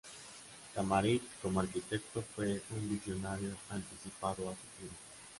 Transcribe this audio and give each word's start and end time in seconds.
Tamarit 0.73 1.21
como 1.43 1.59
arquitecto 1.59 2.23
fue 2.35 2.63
un 2.75 2.89
visionario 2.89 3.55
anticipado 3.69 4.49
a 4.49 4.53
su 4.53 4.77
tiempo. 4.79 4.95